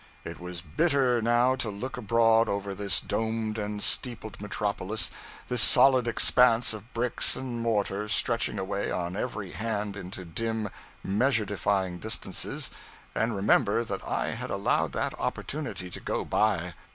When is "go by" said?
15.99-16.73